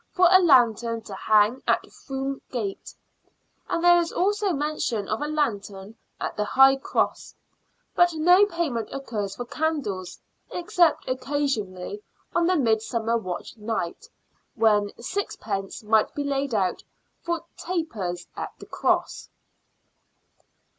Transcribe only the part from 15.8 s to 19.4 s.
might be laid out for" tapers" at the Cross.